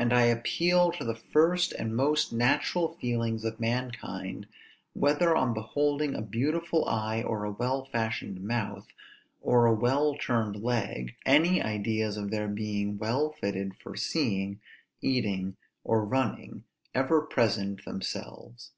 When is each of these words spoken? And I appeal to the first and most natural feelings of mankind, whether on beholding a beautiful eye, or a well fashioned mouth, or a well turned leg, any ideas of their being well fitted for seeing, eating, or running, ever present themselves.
And 0.00 0.12
I 0.12 0.22
appeal 0.22 0.90
to 0.90 1.04
the 1.04 1.14
first 1.14 1.70
and 1.70 1.94
most 1.94 2.32
natural 2.32 2.94
feelings 2.96 3.44
of 3.44 3.60
mankind, 3.60 4.48
whether 4.94 5.36
on 5.36 5.54
beholding 5.54 6.16
a 6.16 6.22
beautiful 6.22 6.84
eye, 6.88 7.22
or 7.22 7.44
a 7.44 7.52
well 7.52 7.84
fashioned 7.84 8.40
mouth, 8.42 8.88
or 9.40 9.66
a 9.66 9.72
well 9.72 10.16
turned 10.16 10.56
leg, 10.56 11.14
any 11.24 11.62
ideas 11.62 12.16
of 12.16 12.32
their 12.32 12.48
being 12.48 12.98
well 12.98 13.30
fitted 13.30 13.76
for 13.78 13.94
seeing, 13.94 14.60
eating, 15.00 15.56
or 15.84 16.04
running, 16.04 16.64
ever 16.92 17.20
present 17.22 17.84
themselves. 17.84 18.72